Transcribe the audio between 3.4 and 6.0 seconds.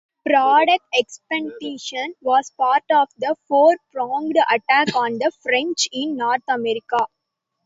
four-pronged attack on the French